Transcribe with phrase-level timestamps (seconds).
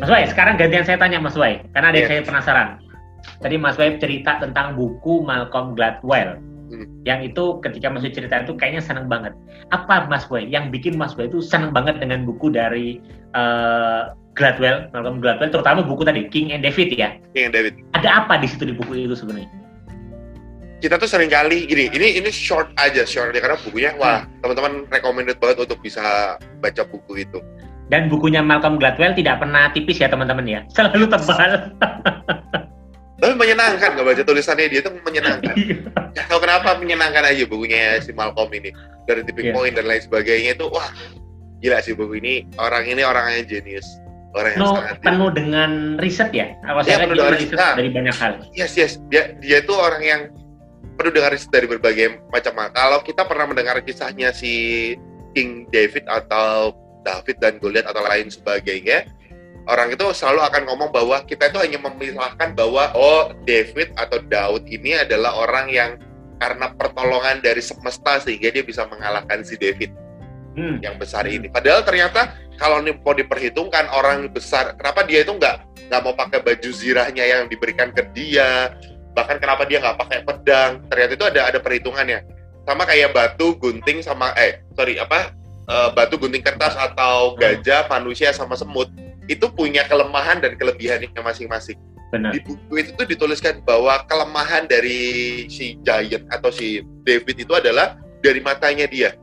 [0.00, 2.12] Mas Wai, sekarang gantian saya tanya Mas Wai, karena ada yang Iya.
[2.16, 2.68] saya penasaran.
[3.44, 6.40] Tadi Mas Wai cerita tentang buku Malcolm Gladwell.
[6.72, 6.88] Hmm.
[7.04, 9.36] Yang itu ketika Mas Wai cerita itu kayaknya seneng banget.
[9.68, 12.96] Apa Mas Wai yang bikin Mas Wai itu seneng banget dengan buku dari
[13.36, 14.02] eh,
[14.32, 17.20] Gladwell, Malcolm Gladwell, terutama buku tadi King and David ya.
[17.36, 17.76] King and David.
[17.92, 19.52] Ada apa di situ di buku itu sebenarnya?
[20.80, 24.88] Kita tuh sering kali gini, ini ini short aja, short aja karena bukunya wah teman-teman
[24.88, 27.36] recommended banget untuk bisa baca buku itu.
[27.90, 31.74] Dan bukunya Malcolm Gladwell tidak pernah tipis ya teman-teman ya, selalu tebal.
[33.20, 35.52] Tapi menyenangkan nggak baca tulisannya dia tuh menyenangkan.
[35.52, 35.76] Iya.
[36.16, 38.72] Ya, tahu kenapa menyenangkan aja bukunya si Malcolm ini
[39.04, 39.54] dari tipping Iya.
[39.54, 40.88] point dan lain sebagainya itu wah
[41.60, 43.84] gila sih buku ini orang ini orangnya jenius
[44.32, 46.46] orang yang penuh, sangat penuh dengan riset ya.
[46.64, 47.74] Kalau Iya, saya lihat penuh dia dengan riset riset.
[47.76, 48.32] dari banyak hal.
[48.54, 50.20] yes yes dia dia itu orang yang
[50.96, 52.68] penuh dengan riset dari berbagai macam hal.
[52.70, 54.52] Kalau kita pernah mendengar kisahnya si
[55.30, 56.72] King David atau
[57.02, 59.08] David dan Goliath atau lain sebagainya,
[59.68, 64.66] orang itu selalu akan ngomong bahwa kita itu hanya memisahkan bahwa oh David atau Daud
[64.68, 65.90] ini adalah orang yang
[66.40, 69.92] karena pertolongan dari semesta sehingga dia bisa mengalahkan si David
[70.50, 70.82] Hmm.
[70.82, 71.46] yang besar ini.
[71.46, 76.42] Padahal ternyata kalau ini mau diperhitungkan orang besar, kenapa dia itu nggak nggak mau pakai
[76.42, 78.74] baju zirahnya yang diberikan ke dia,
[79.14, 80.82] bahkan kenapa dia nggak pakai pedang?
[80.90, 82.26] Ternyata itu ada ada perhitungannya.
[82.66, 85.30] Sama kayak batu, gunting sama eh sorry apa
[85.70, 88.90] eh, batu, gunting kertas atau gajah, manusia sama semut
[89.30, 91.78] itu punya kelemahan dan kelebihannya masing-masing
[92.10, 92.34] Benar.
[92.34, 94.98] di buku itu tuh dituliskan bahwa kelemahan dari
[95.46, 99.14] si Giant atau si David itu adalah dari matanya dia.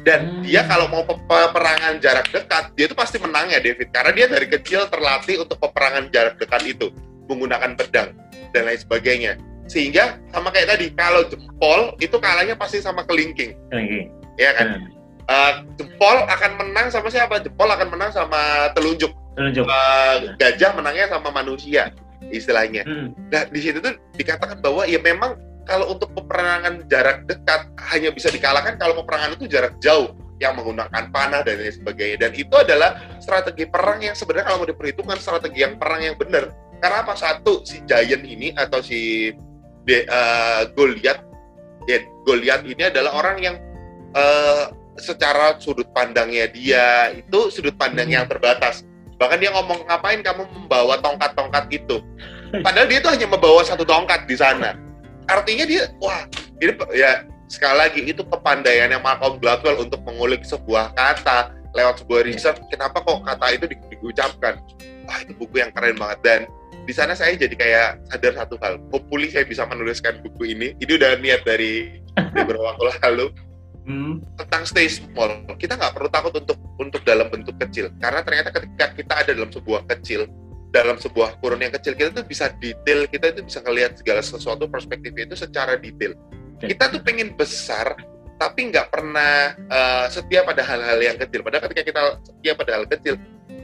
[0.00, 0.42] Dan Hmm.
[0.42, 4.26] dia kalau mau pe- peperangan jarak dekat, dia itu pasti menang ya David karena dia
[4.26, 6.88] dari kecil terlatih untuk peperangan jarak dekat itu
[7.28, 8.16] menggunakan pedang
[8.50, 9.32] dan lain sebagainya.
[9.70, 14.10] Sehingga sama kayak tadi, kalau jempol itu kalahnya pasti sama kelingking, Oke.
[14.34, 14.66] ya kan?
[14.82, 14.99] Hmm.
[15.30, 17.38] Eh, jempol akan menang sama siapa?
[17.38, 19.14] Jempol akan menang sama telunjuk.
[19.38, 19.62] Telunjuk.
[19.62, 21.94] Eh, gajah menangnya sama manusia
[22.34, 22.82] istilahnya.
[22.82, 23.14] Hmm.
[23.30, 25.38] Nah, di situ tuh dikatakan bahwa ya memang
[25.70, 27.62] kalau untuk peperangan jarak dekat
[27.94, 30.10] hanya bisa dikalahkan kalau peperangan itu jarak jauh
[30.42, 32.26] yang menggunakan panah dan lain sebagainya.
[32.26, 36.50] Dan itu adalah strategi perang yang sebenarnya kalau mau diperhitungkan strategi yang perang yang benar.
[36.82, 37.14] Karena apa?
[37.14, 39.30] Satu, si Giant ini atau si
[39.86, 41.22] De, eh, Goliath,
[41.86, 43.56] ya, Goliath ini adalah orang yang
[44.16, 44.64] eh,
[45.00, 48.16] secara sudut pandangnya dia itu sudut pandang Hmm.
[48.20, 48.84] yang terbatas.
[49.20, 52.00] Bahkan dia ngomong ngapain kamu membawa tongkat-tongkat itu?
[52.64, 54.74] Padahal dia tuh hanya membawa satu tongkat di sana.
[55.28, 56.24] Artinya dia, wah,
[56.58, 62.56] ini ya sekali lagi itu kepandaiannya Malcolm Gladwell untuk mengulik sebuah kata lewat sebuah riset.
[62.72, 64.56] Kenapa kok kata itu di- diucapkan?
[65.04, 66.40] Wah, itu buku yang keren banget dan
[66.88, 68.80] di sana saya jadi kayak sadar satu hal.
[68.90, 70.74] Hopefully saya bisa menuliskan buku ini.
[70.80, 72.00] Ini udah niat dari
[72.34, 73.26] beberapa waktu lalu
[73.88, 74.20] Hmm.
[74.36, 75.42] tentang stay small.
[75.56, 79.50] Kita nggak perlu takut untuk untuk dalam bentuk kecil, karena ternyata ketika kita ada dalam
[79.50, 80.28] sebuah kecil,
[80.70, 84.70] dalam sebuah kurun yang kecil, kita tuh bisa detail, kita itu bisa ngelihat segala sesuatu
[84.70, 86.14] perspektifnya itu secara detail.
[86.60, 86.70] Oke.
[86.70, 87.98] Kita tuh pengen besar,
[88.38, 91.40] tapi nggak pernah eh, setia pada hal-hal yang kecil.
[91.42, 93.14] Padahal ketika kita setia pada hal kecil,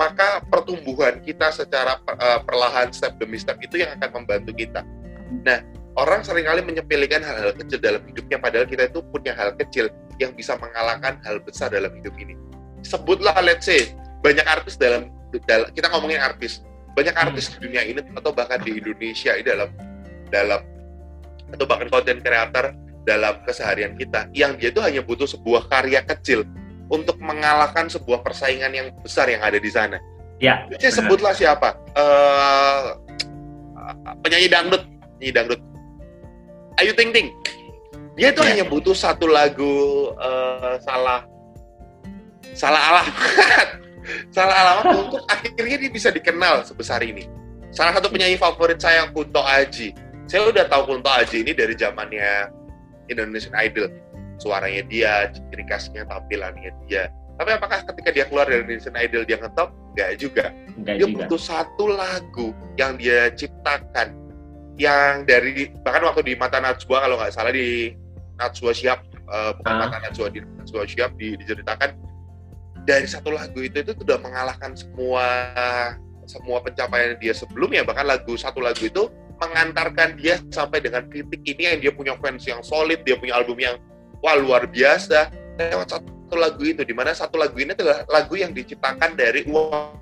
[0.00, 4.83] maka pertumbuhan kita secara eh, perlahan step demi step itu yang akan membantu kita.
[5.44, 5.60] Nah,
[5.97, 9.89] orang sering kali menyepelekan hal-hal kecil dalam hidupnya, padahal kita itu punya hal kecil
[10.21, 12.37] yang bisa mengalahkan hal besar dalam hidup ini.
[12.84, 15.11] Sebutlah, let's say, banyak artis dalam,
[15.49, 16.62] dal- kita ngomongin artis,
[16.97, 19.69] banyak artis di dunia ini atau bahkan di Indonesia ini dalam
[20.33, 20.61] dalam
[21.53, 22.73] atau bahkan content creator
[23.07, 26.43] dalam keseharian kita yang dia itu hanya butuh sebuah karya kecil
[26.91, 30.01] untuk mengalahkan sebuah persaingan yang besar yang ada di sana.
[30.43, 30.67] Ya.
[30.81, 31.77] Saya sebutlah siapa?
[31.97, 32.83] Eh,
[34.25, 34.83] penyanyi dangdut,
[35.21, 35.61] penyanyi dangdut.
[36.77, 37.29] Ayu Ting Ting.
[38.17, 38.57] Dia tuh Ya.
[38.57, 39.73] hanya butuh satu lagu
[40.17, 41.25] eh, salah
[42.57, 43.69] salah alamat,
[44.37, 47.29] salah alamat untuk akhirnya dia bisa dikenal sebesar ini.
[47.69, 49.93] Salah satu penyanyi favorit saya Kunto Aji.
[50.25, 52.49] Saya udah tahu Kunto Aji ini dari zamannya
[53.07, 53.93] Indonesian Idol.
[54.37, 57.09] Suaranya dia, ciri khasnya, tampilannya dia.
[57.37, 59.69] Tapi apakah ketika dia keluar dari Indonesian Idol dia ngetop?
[59.93, 61.17] Enggak juga Enggak dia juga.
[61.29, 62.47] butuh satu lagu
[62.81, 64.17] yang dia ciptakan
[64.77, 67.97] yang dari bahkan waktu di mata Najwa kalau nggak salah di
[68.37, 69.81] Najwa Shihab eh, bukan Ah.
[69.89, 71.97] mata Najwa di Najwa Shihab di, diceritakan
[72.87, 75.27] dari satu lagu itu itu sudah mengalahkan semua
[76.27, 77.83] semua pencapaian dia sebelumnya.
[77.83, 82.47] Bahkan lagu satu lagu itu mengantarkan dia sampai dengan titik ini yang dia punya fans
[82.47, 83.77] yang solid dia punya album yang
[84.22, 85.31] wah luar biasa.
[85.57, 89.97] Lewat satu lagu itu di mana satu lagu ini adalah lagu yang diciptakan dari uang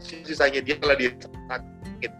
[0.00, 1.10] sisanya dia setelah dia.
[1.50, 2.12] sakit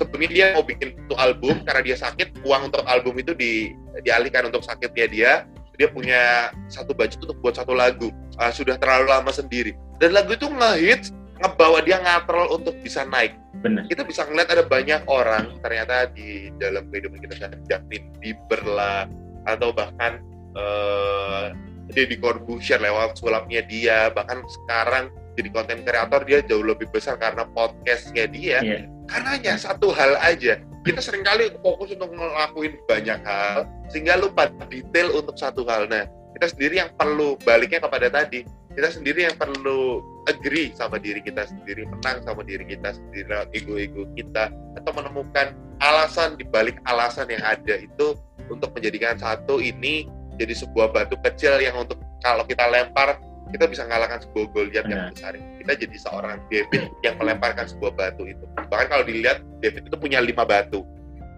[0.00, 4.48] sebelumnya dia mau bikin satu album karena dia sakit uang untuk album itu di, dialihkan
[4.48, 5.32] untuk sakitnya dia.
[5.76, 8.12] Dia punya satu budget untuk buat satu lagu.
[8.40, 9.76] Ah, sudah terlalu lama sendiri.
[10.00, 13.36] Dan lagu itu ngehits ngebawa dia ngatrol untuk bisa naik.
[13.60, 13.88] Benar.
[13.88, 19.04] Kita bisa ngeliat ada banyak orang ternyata di dalam kehidupan kita Justin Bieber lah
[19.48, 20.20] atau bahkan
[20.56, 21.52] uh,
[21.92, 24.12] Deddy Corbuzier lewat sulapnya dia.
[24.12, 28.58] Bahkan sekarang jadi konten kreator dia jauh lebih besar karena podcastnya dia.
[28.62, 28.84] Yeah.
[29.10, 30.62] karena hanya satu hal aja.
[30.86, 35.90] Kita sering kali fokus untuk ngelakuin banyak hal sehingga lupa detail untuk satu hal.
[35.90, 36.06] Nah
[36.38, 38.46] kita sendiri yang perlu baliknya kepada tadi.
[38.70, 39.98] Kita sendiri yang perlu
[40.30, 46.38] agree sama diri kita sendiri menang sama diri kita sendiri ego-ego kita atau menemukan alasan
[46.38, 48.14] di balik alasan yang ada itu
[48.46, 50.06] untuk menjadikan satu ini
[50.38, 53.16] jadi sebuah batu kecil yang untuk kalau kita lempar
[53.50, 55.34] kita bisa mengalahkan sebuah Goliat yang besar.
[55.36, 58.44] Kita jadi seorang David yang melemparkan sebuah batu itu.
[58.56, 60.86] Bahkan kalau dilihat David itu punya lima batu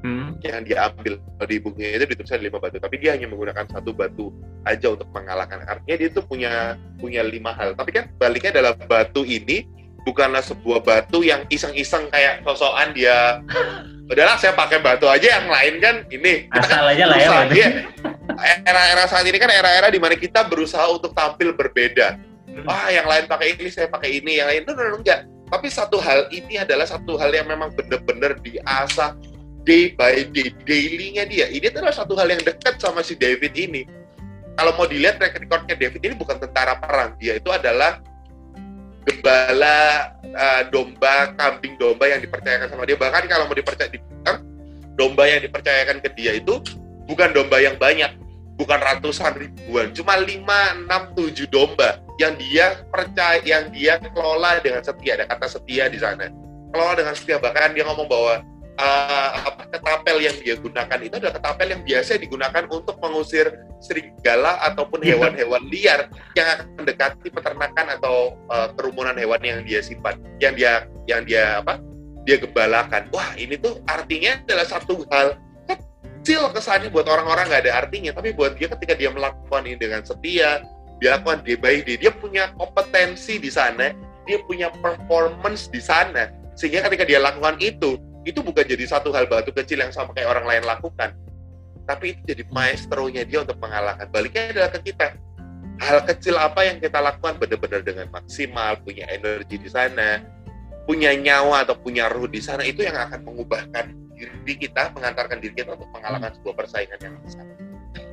[0.05, 0.43] hmm.
[0.45, 3.91] yang dia ambil kalau di bukunya itu dituliskan lima batu, tapi dia hanya menggunakan satu
[3.95, 4.31] batu
[4.69, 5.65] aja untuk mengalahkan.
[5.65, 7.75] Artinya dia itu punya punya lima hal.
[7.75, 9.67] Tapi kan baliknya adalah batu ini
[10.03, 13.41] bukanlah sebuah batu yang iseng-iseng kayak sosokan dia.
[14.11, 16.47] Udahlah saya pakai batu aja yang lain kan ini.
[16.51, 17.19] Kita asal kan aja lah
[17.51, 17.69] ya
[18.41, 22.19] era-era saat ini kan era-era di mana kita berusaha untuk tampil berbeda.
[22.53, 22.69] Hmm.
[22.69, 24.63] ah yang lain pakai ini saya pakai ini yang lain.
[24.65, 25.25] Itu enggak.
[25.53, 29.17] Tapi satu hal ini adalah satu hal yang memang benar-benar diasah
[29.69, 31.47] day by day dailynya dia.
[31.49, 33.85] Ini adalah satu hal yang dekat sama si David ini.
[34.53, 37.17] Kalau mau dilihat record recordnya David ini bukan tentara perang.
[37.17, 38.05] Dia itu adalah
[39.03, 42.97] gembala uh, domba kambing domba yang dipercayakan sama dia.
[42.99, 43.99] Bahkan kalau mau dipercaya di
[44.95, 46.61] domba yang dipercayakan ke dia itu
[47.09, 48.13] bukan domba yang banyak
[48.61, 54.85] bukan ratusan ribuan cuma lima enam tujuh domba yang dia percaya yang dia kelola dengan
[54.85, 56.29] setia ada kata setia di sana.
[56.71, 58.45] Kelola dengan setia bahkan dia ngomong bahwa
[58.79, 63.47] uh, apa ketapel yang dia gunakan itu adalah ketapel yang biasa digunakan untuk mengusir
[63.83, 65.17] serigala ataupun iya.
[65.17, 66.07] hewan-hewan liar
[66.39, 71.61] yang akan mendekati peternakan atau uh, kerumunan hewan yang dia simpan, yang dia yang dia
[71.61, 71.83] apa?
[72.23, 73.11] dia gembalakan.
[73.11, 75.35] Wah, ini tuh artinya adalah satu hal
[75.67, 80.07] kecil kesannya buat orang-orang nggak ada artinya, tapi buat dia ketika dia melakukan ini dengan
[80.07, 80.63] setia,
[81.03, 83.91] dia lakukan day by day, dia punya kompetensi di sana,
[84.23, 89.27] dia punya performance di sana, sehingga ketika dia lakukan itu, itu bukan jadi satu hal
[89.27, 91.15] batu kecil yang sama kayak orang lain lakukan.
[91.83, 94.07] Tapi itu jadi maestronya dia untuk mengalahkan.
[94.11, 95.19] Baliknya adalah ke kita.
[95.83, 100.23] Hal kecil apa yang kita lakukan benar-benar dengan maksimal punya energi di sana
[100.87, 105.55] punya nyawa atau punya ruh di sana itu yang akan mengubahkan diri kita mengantarkan diri
[105.55, 107.47] kita untuk mengalahkan sebuah persaingan yang besar.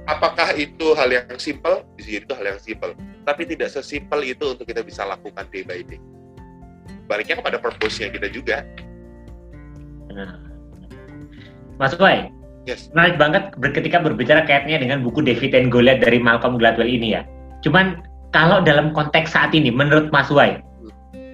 [0.10, 2.94] Apakah itu hal yang simple bisa jadi itu hal yang simple
[3.26, 6.02] tapi tidak sesimpel itu untuk kita bisa lakukan day by day.
[7.06, 8.66] Baliknya kepada purpose-nya kita juga
[11.80, 12.28] Mas Boy,
[12.68, 12.92] yes.
[12.92, 17.24] menarik banget ketika berbicara kaitnya dengan buku David and Goliath dari Malcolm Gladwell ini ya.
[17.64, 18.04] Cuman
[18.36, 20.60] kalau dalam konteks saat ini, menurut Mas Wai,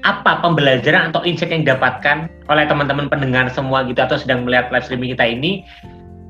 [0.06, 4.86] apa pembelajaran atau insight yang didapatkan oleh teman-teman pendengar semua gitu atau sedang melihat live
[4.86, 5.66] streaming kita ini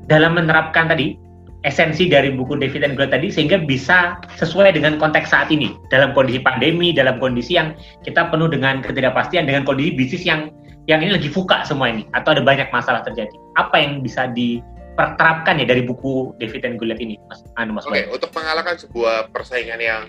[0.08, 1.20] dalam menerapkan tadi
[1.68, 6.16] esensi dari buku David and Goliath tadi sehingga bisa sesuai dengan konteks saat ini dalam
[6.16, 10.48] kondisi pandemi, dalam kondisi yang kita penuh dengan ketidakpastian, dengan kondisi bisnis yang
[10.86, 13.34] yang ini lagi fuka semua ini atau ada banyak masalah terjadi.
[13.58, 17.84] Apa yang bisa diterapkan ya dari buku David and Goliath ini, Mas Anu Mas.
[17.86, 20.02] Oke, okay, untuk mengalahkan sebuah persaingan yang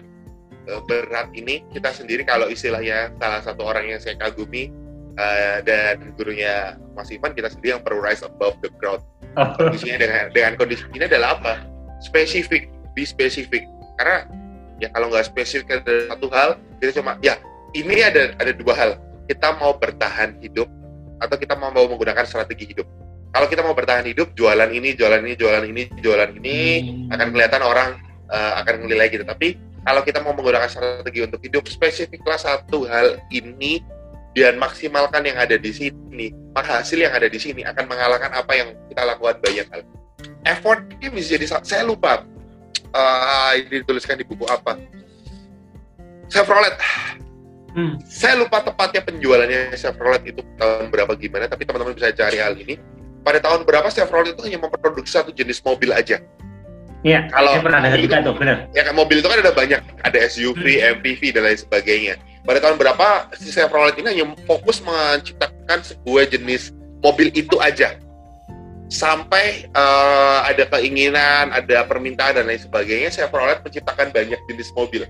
[0.70, 4.70] uh, berat ini, kita sendiri kalau istilahnya salah satu orang yang saya kagumi
[5.18, 9.02] uh, dan gurunya Mas Ivan, kita sendiri yang perlu rise above the crowd.
[9.34, 9.50] Oh.
[9.58, 11.66] Kondisinya dengan dengan kondisi ini adalah apa?
[12.06, 13.66] Spesifik, be spesifik.
[13.98, 14.30] Karena
[14.78, 17.42] ya kalau nggak spesifik ada satu hal, kita cuma ya
[17.74, 18.92] ini ada ada dua hal
[19.28, 20.68] kita mau bertahan hidup
[21.20, 22.88] atau kita mau, menggunakan strategi hidup.
[23.36, 27.14] Kalau kita mau bertahan hidup, jualan ini, jualan ini, jualan ini, jualan ini hmm.
[27.14, 27.90] akan kelihatan orang
[28.32, 29.28] uh, akan menilai gitu.
[29.28, 33.84] Tapi kalau kita mau menggunakan strategi untuk hidup, spesifiklah satu hal ini
[34.38, 38.54] dan maksimalkan yang ada di sini, maka hasil yang ada di sini akan mengalahkan apa
[38.54, 39.82] yang kita lakukan banyak hal.
[40.48, 42.24] Effort ini bisa jadi saya lupa
[42.94, 44.80] uh, ini dituliskan di buku apa.
[46.28, 46.76] Chevrolet
[47.78, 48.02] Hmm.
[48.10, 52.82] Saya lupa tepatnya penjualannya Chevrolet itu tahun berapa gimana, tapi teman-teman bisa cari hal ini.
[53.22, 56.18] Pada tahun berapa Chevrolet itu hanya memproduksi satu jenis mobil aja.
[57.06, 58.66] Iya, kalau saya pernah dengar juga tuh, benar.
[58.74, 60.98] Ya kan mobil itu kan ada banyak, ada SUV, hmm.
[60.98, 62.18] MPV dan lain sebagainya.
[62.42, 66.74] Pada tahun berapa si Chevrolet ini hanya fokus menciptakan sebuah jenis
[67.06, 67.94] mobil itu aja.
[68.90, 75.06] Sampai uh, ada keinginan, ada permintaan dan lain sebagainya, Chevrolet menciptakan banyak jenis mobil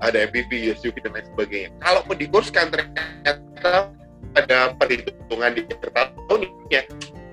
[0.00, 1.70] ada MPV, SUV dan lain sebagainya.
[1.80, 3.92] Kalau mau dikurskan ternyata
[4.34, 6.82] ada perhitungan di tahunnya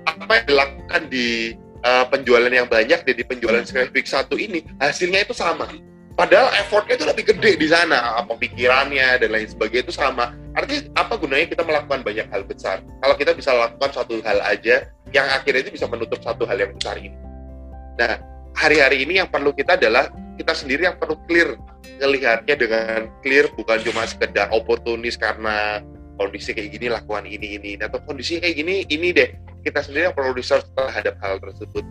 [0.08, 5.34] apa yang dilakukan di uh, penjualan yang banyak dan penjualan spesifik satu ini hasilnya itu
[5.36, 5.68] sama.
[6.18, 10.34] Padahal effortnya itu lebih gede di sana apa pikirannya dan lain sebagainya itu sama.
[10.50, 12.82] Artinya apa gunanya kita melakukan banyak hal besar?
[12.82, 16.74] Kalau kita bisa lakukan satu hal aja yang akhirnya itu bisa menutup satu hal yang
[16.74, 17.14] besar ini.
[18.02, 18.18] Nah
[18.56, 21.58] hari-hari ini yang perlu kita adalah kita sendiri yang perlu clear
[21.98, 25.82] melihatnya dengan clear bukan cuma sekedar oportunis karena
[26.14, 27.70] kondisi kayak gini lakukan ini ini.
[27.78, 29.30] Atau kondisi kayak gini ini deh.
[29.62, 31.84] Kita sendiri yang perlu research terhadap hal tersebut.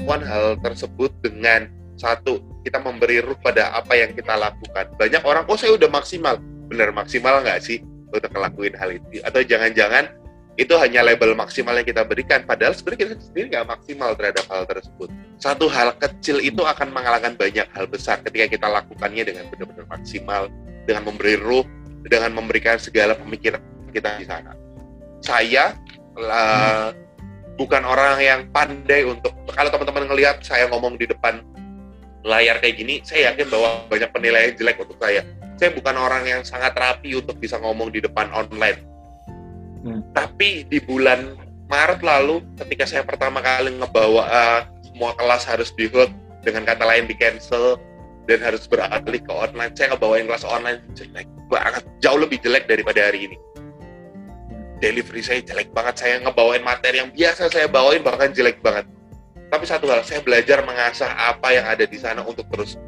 [0.00, 4.90] Lakukan hal tersebut dengan satu kita memberi ruh pada apa yang kita lakukan.
[4.98, 6.36] Banyak orang oh saya udah maksimal.
[6.66, 9.22] Benar maksimal nggak sih untuk ngelakuin hal itu.
[9.22, 10.10] Atau jangan-jangan
[10.58, 12.44] itu hanya label maksimal yang kita berikan.
[12.44, 15.08] Padahal sebenarnya kita sendiri nggak maksimal terhadap hal tersebut.
[15.40, 20.52] Satu hal kecil itu akan mengalahkan banyak hal besar ketika kita lakukannya dengan benar-benar maksimal
[20.84, 21.64] dengan memberi ruh
[22.04, 23.60] dengan memberikan segala pemikiran
[23.94, 24.52] kita di sana.
[25.24, 25.76] Saya
[26.16, 26.92] uh,
[27.60, 31.44] bukan orang yang pandai untuk kalau teman-teman ngelihat saya ngomong di depan
[32.24, 35.24] layar kayak gini saya yakin bahwa banyak penilaian jelek untuk saya
[35.60, 38.90] saya bukan orang yang sangat rapi untuk bisa ngomong di depan online
[39.80, 40.04] Hmm.
[40.12, 41.36] Tapi di bulan
[41.70, 46.10] Maret lalu, ketika saya pertama kali ngebawa uh, semua kelas harus di hold,
[46.42, 47.78] dengan kata lain di cancel
[48.26, 53.08] dan harus beralih ke online, saya ngebawain kelas online jelek banget, jauh lebih jelek daripada
[53.08, 53.36] hari ini.
[54.80, 58.88] Delivery saya jelek banget, saya ngebawain materi yang biasa saya bawain bahkan jelek banget.
[59.50, 62.78] Tapi satu hal, saya belajar mengasah apa yang ada di sana untuk terus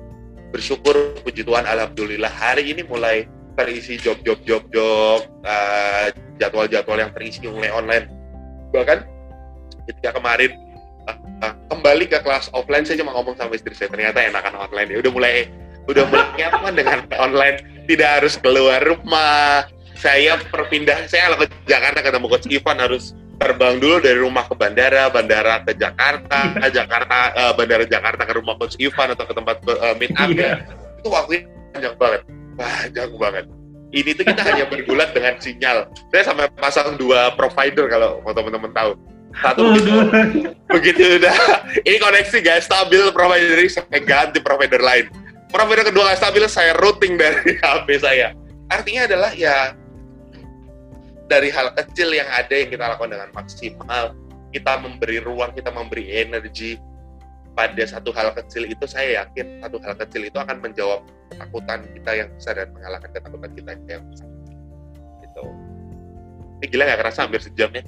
[0.52, 2.28] bersyukur, puji Tuhan, Alhamdulillah.
[2.28, 3.24] Hari ini mulai
[3.56, 6.06] terisi job-job job-job uh,
[6.36, 8.06] jadwal-jadwal yang terisi mulai online.
[8.72, 8.98] Bahkan
[9.88, 10.52] ketika kemarin
[11.08, 14.96] uh, kembali ke kelas offline saya cuma ngomong sama istri saya ternyata enakan online ya.
[15.00, 15.34] Udah mulai
[15.88, 17.56] udah mulai nyaman dengan online.
[17.88, 19.66] Tidak harus keluar rumah.
[19.98, 25.10] Saya perpindah saya ke Jakarta ketemu coach Ivan harus terbang dulu dari rumah ke bandara,
[25.10, 29.56] bandara ke Jakarta, ke Jakarta, uh, bandara Jakarta ke rumah coach Ivan atau ke tempat
[29.66, 30.30] uh, meet up.
[30.30, 30.62] Yeah.
[31.02, 32.20] Itu waktunya panjang banget.
[32.54, 33.44] Panjang banget.
[33.92, 35.90] Ini tuh kita hanya bergulat dengan sinyal.
[36.14, 38.96] Saya sampai pasang dua provider kalau teman-teman tahu.
[39.36, 39.90] Satu begitu,
[40.68, 41.36] begitu udah.
[41.84, 42.64] Ini koneksi guys.
[42.64, 43.68] Stabil provider ini.
[43.68, 45.12] Saya ganti provider lain.
[45.52, 48.32] Provider kedua gak stabil saya routing dari HP saya.
[48.72, 49.76] Artinya adalah ya
[51.32, 54.12] dari hal kecil yang ada yang kita lakukan dengan maksimal
[54.52, 56.76] kita memberi ruang kita memberi energi
[57.56, 62.10] pada satu hal kecil itu saya yakin satu hal kecil itu akan menjawab ketakutan kita
[62.12, 64.28] yang besar dan mengalahkan ketakutan kita yang besar.
[65.20, 65.44] Gitu.
[66.60, 67.84] Ini gila nggak kerasa hampir sejam ya?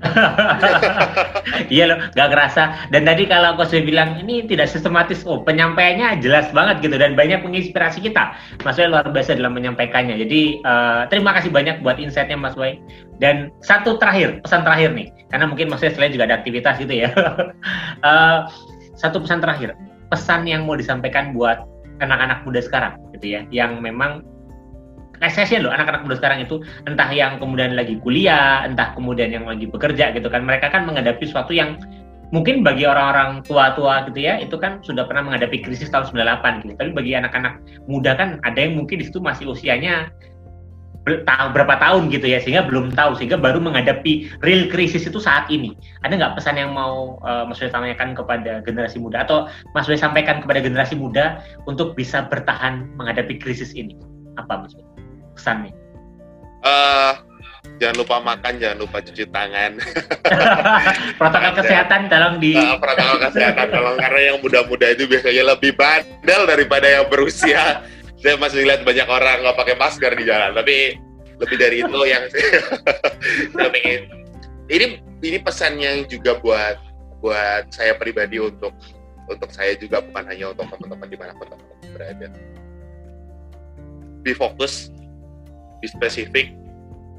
[1.74, 2.88] iya loh, nggak kerasa.
[2.88, 7.12] Dan tadi kalau aku sudah bilang ini tidak sistematis, oh penyampaiannya jelas banget gitu dan
[7.14, 8.32] banyak menginspirasi kita.
[8.64, 10.16] Mas Wei luar biasa dalam menyampaikannya.
[10.16, 12.80] Jadi uh, terima kasih banyak buat insightnya Mas Wei.
[13.20, 16.94] Dan satu terakhir, pesan terakhir nih, karena mungkin Mas Wei selain juga ada aktivitas gitu
[17.04, 17.12] ya.
[18.00, 18.48] uh,
[19.00, 19.76] satu pesan terakhir,
[20.08, 21.60] pesan yang mau disampaikan buat
[22.00, 24.24] anak-anak muda sekarang gitu ya, yang memang
[25.28, 26.64] saya loh anak-anak muda sekarang itu.
[26.88, 31.28] Entah yang kemudian lagi kuliah, entah kemudian yang lagi bekerja gitu kan, mereka kan menghadapi
[31.28, 31.76] sesuatu yang
[32.32, 36.72] mungkin bagi orang-orang tua-tua gitu ya, itu kan sudah pernah menghadapi krisis tahun 98 gitu.
[36.80, 40.08] Tapi bagi anak-anak muda kan ada yang mungkin di situ masih usianya
[41.08, 45.72] berapa tahun gitu ya sehingga belum tahu sehingga baru menghadapi real krisis itu saat ini.
[46.04, 49.96] Ada nggak pesan yang mau uh, Mas Wei sampaikan kepada generasi muda atau Mas Wei
[49.96, 53.96] sampaikan kepada generasi muda untuk bisa bertahan menghadapi krisis ini?
[54.36, 54.76] Apa Mas
[55.40, 55.72] pesannya?
[56.60, 57.16] Uh,
[57.80, 59.80] jangan lupa makan jangan lupa cuci tangan.
[61.20, 66.44] Protokol kesehatan tolong di uh, protokol kesehatan tolong karena yang muda-muda itu biasanya lebih bandel
[66.44, 67.80] daripada yang berusia.
[68.20, 70.92] Saya masih lihat banyak orang nggak pakai masker di jalan tapi
[71.40, 72.20] lebih dari itu yang
[73.56, 74.00] saya pengen.
[74.68, 74.86] Ini
[75.24, 76.76] ini pesannya juga buat
[77.24, 78.76] buat saya pribadi untuk
[79.24, 82.28] untuk saya juga bukan hanya untuk teman-teman di mana pun teman-teman berada.
[84.20, 84.92] Be fokus
[85.80, 86.54] be spesifik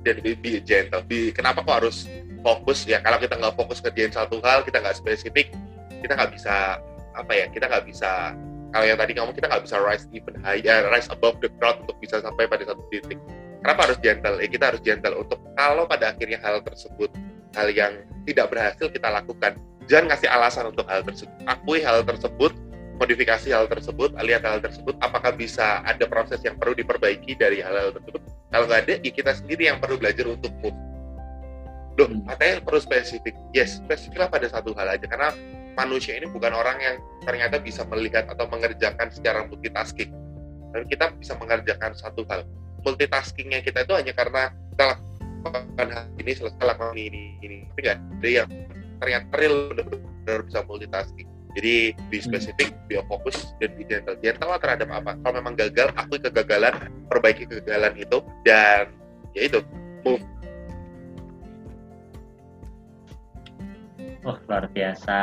[0.05, 2.05] dan be, be gentle be, kenapa kok harus
[2.41, 5.53] fokus ya kalau kita nggak fokus kerjain satu hal kita nggak spesifik
[6.01, 6.81] kita nggak bisa
[7.13, 8.33] apa ya kita nggak bisa
[8.71, 11.99] kalau yang tadi kamu kita nggak bisa rise even higher, rise above the crowd untuk
[11.99, 13.19] bisa sampai pada satu titik.
[13.59, 14.39] Kenapa harus gentle?
[14.39, 17.11] Ya kita harus gentle untuk kalau pada akhirnya hal tersebut,
[17.51, 19.59] hal yang tidak berhasil kita lakukan,
[19.91, 21.35] jangan ngasih alasan untuk hal tersebut.
[21.51, 22.55] Akui hal tersebut,
[22.95, 27.91] modifikasi hal tersebut, lihat hal tersebut, apakah bisa ada proses yang perlu diperbaiki dari hal-hal
[27.91, 28.23] tersebut.
[28.51, 30.75] Kalau nggak ada, ya kita sendiri yang perlu belajar untuk move.
[31.95, 32.27] Loh, hmm.
[32.27, 33.35] katanya perlu spesifik.
[33.55, 35.07] Yes, spesifiklah pada satu hal aja.
[35.07, 35.31] Karena
[35.79, 40.11] manusia ini bukan orang yang ternyata bisa melihat atau mengerjakan secara multitasking.
[40.75, 42.43] Dan kita bisa mengerjakan satu hal.
[42.83, 44.99] Multitaskingnya kita itu hanya karena kita
[45.47, 47.57] lakukan hal ini selesai lakukan ini ini.
[47.71, 48.49] Tapi nggak ada yang
[48.99, 52.21] ternyata real benar-benar bisa multitasking jadi hmm.
[52.23, 52.87] spesifik, hmm.
[52.87, 54.15] be fokus, dan be gentle.
[54.23, 55.11] Gentle terhadap apa?
[55.19, 56.73] Kalau memang gagal, akui kegagalan,
[57.11, 58.91] perbaiki kegagalan itu, dan
[59.35, 59.59] ya itu,
[60.07, 60.23] move.
[64.21, 65.19] Oh, luar biasa.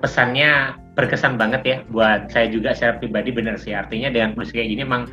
[0.00, 3.76] Pesannya berkesan banget ya buat saya juga secara pribadi benar sih.
[3.76, 5.12] Artinya dengan kondisi kayak gini emang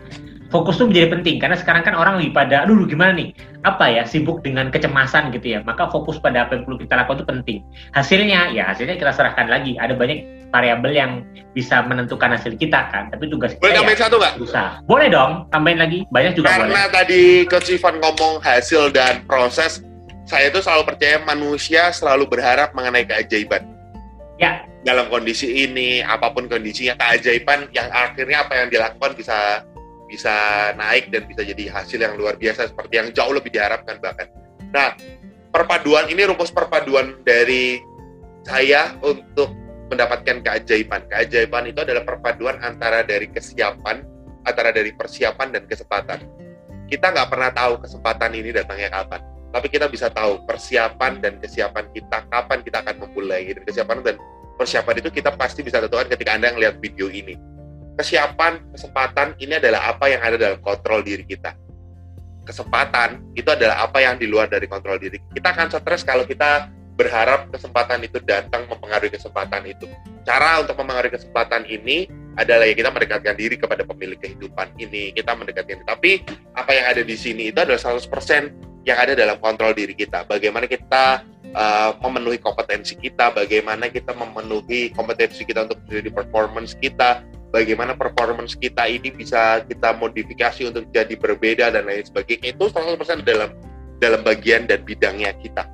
[0.54, 3.34] fokus tuh menjadi penting karena sekarang kan orang lagi pada aduh gimana nih?
[3.66, 5.60] Apa ya sibuk dengan kecemasan gitu ya.
[5.66, 7.58] Maka fokus pada apa yang perlu kita lakukan itu penting.
[7.98, 9.74] Hasilnya ya hasilnya kita serahkan lagi.
[9.82, 11.12] Ada banyak variabel yang
[11.58, 14.34] bisa menentukan hasil kita kan tapi tugas boleh tambahin ya, satu nggak?
[14.38, 14.64] Bisa.
[14.86, 16.00] boleh dong tambahin lagi.
[16.14, 16.94] Banyak juga karena boleh.
[16.94, 19.82] tadi Coach Ivan ngomong hasil dan proses
[20.30, 23.66] saya itu selalu percaya manusia selalu berharap mengenai keajaiban.
[24.38, 24.62] Ya.
[24.84, 29.64] Dalam kondisi ini apa pun kondisinya keajaiban yang akhirnya apa yang dilakukan bisa
[30.14, 34.30] bisa naik dan bisa jadi hasil yang luar biasa seperti yang jauh lebih diharapkan bahkan.
[34.70, 34.94] Nah,
[35.50, 37.82] perpaduan ini rumus perpaduan dari
[38.46, 39.50] saya untuk
[39.90, 41.10] mendapatkan keajaiban.
[41.10, 44.06] Keajaiban itu adalah perpaduan antara dari kesiapan,
[44.46, 46.22] antara dari persiapan dan kesempatan.
[46.86, 51.90] Kita nggak pernah tahu kesempatan ini datangnya kapan, tapi kita bisa tahu persiapan dan kesiapan
[51.90, 54.16] kita kapan kita akan memulai dan kesiapan dan
[54.62, 57.34] persiapan itu kita pasti bisa tentukan ketika anda melihat video ini
[57.98, 61.54] kesiapan, kesempatan ini adalah apa yang ada dalam kontrol diri kita.
[62.44, 65.22] Kesempatan itu adalah apa yang di luar dari kontrol diri.
[65.32, 69.90] Kita akan stres kalau kita berharap kesempatan itu datang mempengaruhi kesempatan itu.
[70.28, 75.16] Cara untuk mempengaruhi kesempatan ini adalah ya kita mendekatkan diri kepada pemilik kehidupan ini.
[75.16, 75.88] Kita mendekatkan diri.
[75.88, 76.12] Tapi
[76.54, 80.28] apa yang ada di sini itu adalah 100% yang ada dalam kontrol diri kita.
[80.28, 81.24] Bagaimana kita
[81.56, 88.58] uh, memenuhi kompetensi kita, bagaimana kita memenuhi kompetensi kita untuk menjadi performance kita, bagaimana performance
[88.58, 93.54] kita ini bisa kita modifikasi untuk jadi berbeda dan lain sebagainya itu 100% dalam
[94.02, 95.70] dalam bagian dan bidangnya kita.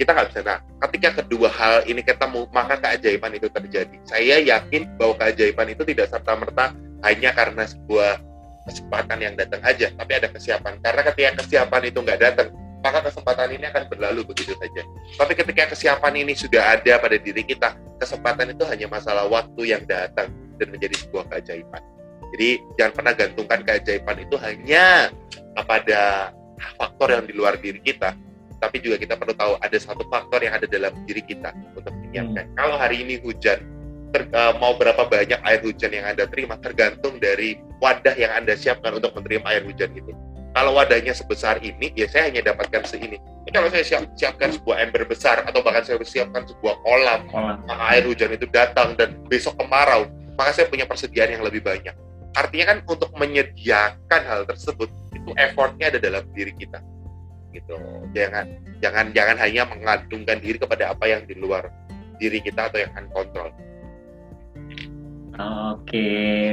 [0.00, 3.96] Kita nggak bisa nah ketika kedua hal ini ketemu maka keajaiban itu terjadi.
[4.08, 6.72] Saya yakin bahwa keajaiban itu tidak serta merta
[7.04, 8.16] hanya karena sebuah
[8.66, 10.80] kesempatan yang datang aja tapi ada kesiapan.
[10.80, 12.48] Karena ketika kesiapan itu nggak datang
[12.80, 14.82] maka kesempatan ini akan berlalu begitu saja.
[15.16, 19.82] Tapi ketika kesiapan ini sudah ada pada diri kita, kesempatan itu hanya masalah waktu yang
[19.88, 21.82] datang dan menjadi sebuah keajaiban.
[22.34, 25.14] Jadi jangan pernah gantungkan keajaiban itu hanya
[25.54, 26.34] pada
[26.76, 28.12] faktor yang di luar diri kita,
[28.58, 32.44] tapi juga kita perlu tahu ada satu faktor yang ada dalam diri kita untuk menyiapkan.
[32.50, 32.56] Hmm.
[32.58, 33.62] Kalau hari ini hujan,
[34.10, 38.58] ter, uh, mau berapa banyak air hujan yang Anda terima tergantung dari wadah yang Anda
[38.58, 40.12] siapkan untuk menerima air hujan itu
[40.56, 43.20] kalau wadahnya sebesar ini, ya saya hanya dapatkan seini.
[43.20, 47.28] Ini kalau saya siap, siapkan sebuah ember besar atau bahkan saya siapkan sebuah kolam,
[47.68, 51.92] maka air hujan itu datang dan besok kemarau, maka saya punya persediaan yang lebih banyak.
[52.36, 56.84] Artinya kan untuk menyediakan hal tersebut itu effortnya ada dalam diri kita,
[57.56, 57.76] gitu.
[58.12, 58.44] Jangan
[58.84, 61.72] jangan jangan hanya mengandungkan diri kepada apa yang di luar
[62.20, 63.48] diri kita atau yang uncontrol.
[65.72, 66.08] Oke,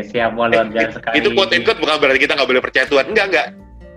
[0.07, 1.19] siap luar biasa sekali.
[1.19, 3.05] Itu quote and quote bukan berarti kita nggak boleh percaya Tuhan.
[3.11, 3.47] Enggak, enggak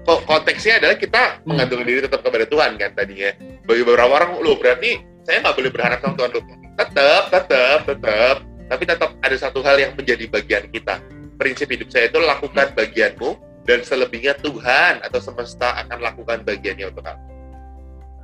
[0.06, 1.46] konteksnya adalah kita hmm.
[1.50, 3.34] mengandung diri tetap kepada Tuhan kan tadinya.
[3.66, 6.30] Bagi beberapa orang, lo berarti saya nggak boleh berharap sama Tuhan.
[6.78, 8.36] Tetap, tetap, tetap.
[8.66, 10.98] Tapi tetap ada satu hal yang menjadi bagian kita.
[11.36, 13.36] Prinsip hidup saya itu lakukan bagianmu
[13.68, 17.22] dan selebihnya Tuhan atau semesta akan lakukan bagiannya untuk kamu.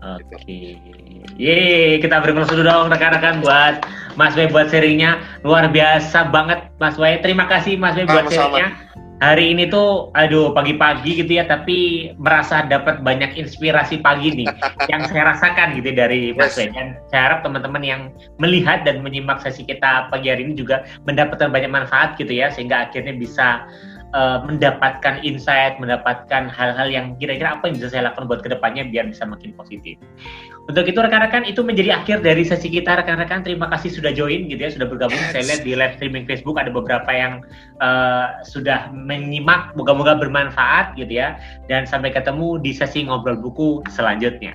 [0.02, 0.34] Oke.
[0.34, 0.66] Okay.
[1.38, 3.86] Yeay, kita beri dulu dong rekan-rekan buat
[4.18, 5.22] Mas Wei buat serinya.
[5.46, 7.22] Luar biasa banget Mas Wei.
[7.22, 8.74] Terima kasih Mas Wei buat serinya
[9.22, 14.50] hari ini tuh aduh pagi-pagi gitu ya tapi merasa dapat banyak inspirasi pagi nih
[14.90, 16.74] yang saya rasakan gitu dari Mas yes.
[16.74, 18.02] dan saya harap teman-teman yang
[18.42, 22.90] melihat dan menyimak sesi kita pagi hari ini juga mendapatkan banyak manfaat gitu ya sehingga
[22.90, 23.62] akhirnya bisa
[24.12, 28.88] uh, mendapatkan insight, mendapatkan hal-hal yang kira-kira apa yang bisa saya lakukan buat ke depannya
[28.88, 29.96] biar bisa makin positif.
[30.70, 33.42] Untuk itu rekan-rekan itu menjadi akhir dari sesi kita rekan-rekan.
[33.42, 35.18] Terima kasih sudah join gitu ya, sudah bergabung.
[35.34, 37.42] Saya lihat di live streaming Facebook ada beberapa yang
[37.82, 39.74] uh, sudah menyimak.
[39.74, 41.34] Moga-moga bermanfaat gitu ya.
[41.66, 44.54] Dan sampai ketemu di sesi ngobrol buku selanjutnya.